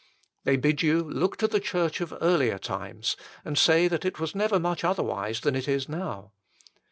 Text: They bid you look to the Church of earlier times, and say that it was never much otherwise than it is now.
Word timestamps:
They 0.45 0.57
bid 0.57 0.81
you 0.81 1.03
look 1.03 1.37
to 1.37 1.47
the 1.47 1.59
Church 1.59 2.01
of 2.01 2.11
earlier 2.21 2.57
times, 2.57 3.15
and 3.45 3.55
say 3.55 3.87
that 3.87 4.03
it 4.03 4.19
was 4.19 4.33
never 4.33 4.59
much 4.59 4.83
otherwise 4.83 5.41
than 5.41 5.55
it 5.55 5.67
is 5.67 5.87
now. 5.87 6.31